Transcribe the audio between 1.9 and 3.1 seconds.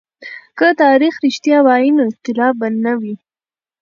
نو اختلاف به نه و.